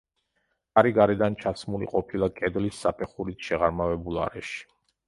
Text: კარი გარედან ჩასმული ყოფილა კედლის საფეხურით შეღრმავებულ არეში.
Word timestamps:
კარი 0.77 0.93
გარედან 0.99 1.37
ჩასმული 1.43 1.91
ყოფილა 1.93 2.31
კედლის 2.41 2.83
საფეხურით 2.87 3.47
შეღრმავებულ 3.51 4.21
არეში. 4.29 4.63